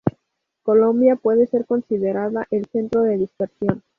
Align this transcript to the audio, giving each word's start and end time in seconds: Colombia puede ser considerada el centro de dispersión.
Colombia 0.63 1.15
puede 1.15 1.45
ser 1.45 1.67
considerada 1.67 2.47
el 2.49 2.65
centro 2.71 3.03
de 3.03 3.17
dispersión. 3.17 3.83